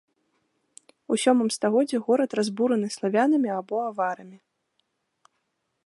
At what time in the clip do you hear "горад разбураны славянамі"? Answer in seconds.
2.07-3.49